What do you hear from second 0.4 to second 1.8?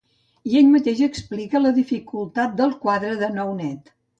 I ell mateix explica la